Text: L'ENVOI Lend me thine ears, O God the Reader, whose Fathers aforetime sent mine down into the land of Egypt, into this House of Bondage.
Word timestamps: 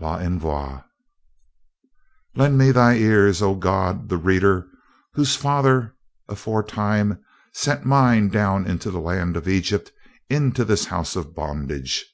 L'ENVOI 0.00 0.82
Lend 2.34 2.58
me 2.58 2.72
thine 2.72 2.96
ears, 2.96 3.40
O 3.40 3.54
God 3.54 4.08
the 4.08 4.16
Reader, 4.16 4.66
whose 5.12 5.36
Fathers 5.36 5.92
aforetime 6.28 7.20
sent 7.52 7.84
mine 7.86 8.28
down 8.28 8.66
into 8.66 8.90
the 8.90 8.98
land 8.98 9.36
of 9.36 9.46
Egypt, 9.46 9.92
into 10.28 10.64
this 10.64 10.86
House 10.86 11.14
of 11.14 11.36
Bondage. 11.36 12.04